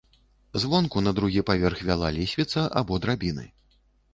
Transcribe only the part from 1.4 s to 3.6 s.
паверх вяла лесвіца або драбіны.